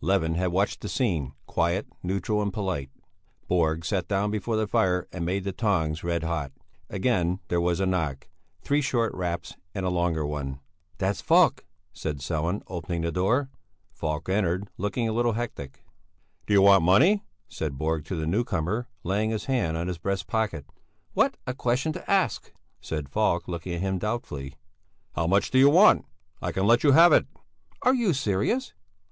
Levin 0.00 0.34
had 0.34 0.48
watched 0.48 0.80
the 0.80 0.88
scene, 0.88 1.34
quiet, 1.46 1.86
neutral, 2.02 2.42
and 2.42 2.52
polite. 2.52 2.90
Borg 3.46 3.84
sat 3.84 4.08
down 4.08 4.28
before 4.28 4.56
the 4.56 4.66
fire 4.66 5.06
and 5.12 5.24
made 5.24 5.44
the 5.44 5.52
tongs 5.52 6.02
red 6.02 6.24
hot. 6.24 6.50
Again 6.90 7.38
there 7.46 7.60
was 7.60 7.78
a 7.78 7.86
knock: 7.86 8.28
three 8.60 8.80
short 8.80 9.14
raps 9.14 9.54
and 9.76 9.86
a 9.86 9.88
longer 9.88 10.26
one. 10.26 10.58
"That's 10.96 11.20
Falk," 11.20 11.64
said 11.92 12.18
Sellén, 12.18 12.60
opening 12.66 13.02
the 13.02 13.12
door. 13.12 13.50
Falk 13.92 14.28
entered, 14.28 14.68
looking 14.78 15.08
a 15.08 15.12
little 15.12 15.34
hectic. 15.34 15.84
"Do 16.44 16.54
you 16.54 16.62
want 16.62 16.82
money?" 16.82 17.22
said 17.46 17.78
Borg 17.78 18.04
to 18.06 18.16
the 18.16 18.26
newcomer, 18.26 18.88
laying 19.04 19.30
his 19.30 19.44
hand 19.44 19.76
on 19.76 19.86
his 19.86 19.98
breast 19.98 20.26
pocket. 20.26 20.66
"What 21.12 21.36
a 21.46 21.54
question 21.54 21.92
to 21.92 22.10
ask," 22.10 22.50
said 22.80 23.08
Falk, 23.08 23.46
looking 23.46 23.74
at 23.74 23.80
him 23.80 23.98
doubtfully. 24.00 24.56
"How 25.12 25.28
much 25.28 25.52
do 25.52 25.58
you 25.60 25.70
want? 25.70 26.04
I 26.42 26.50
can 26.50 26.66
let 26.66 26.82
you 26.82 26.90
have 26.90 27.12
it." 27.12 27.28
"Are 27.82 27.94
you 27.94 28.12
serious?" 28.12 28.72